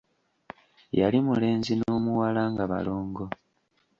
[0.99, 3.25] Yali mulenzi n'omuwala nga balongo.